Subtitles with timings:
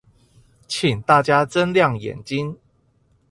[0.67, 2.57] 請大家睜亮眼睛